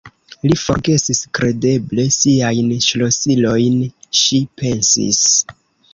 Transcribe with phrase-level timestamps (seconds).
[0.45, 3.79] Li forgesis kredeble siajn ŝlosilojn,
[4.23, 5.25] ŝi pensis.